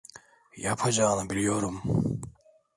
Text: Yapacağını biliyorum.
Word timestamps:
Yapacağını 0.57 1.29
biliyorum. 1.29 1.81